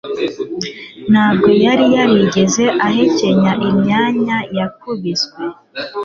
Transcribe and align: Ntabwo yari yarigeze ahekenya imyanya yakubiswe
Ntabwo 1.11 1.49
yari 1.65 1.85
yarigeze 1.95 2.63
ahekenya 2.87 3.51
imyanya 3.69 4.37
yakubiswe 4.57 5.41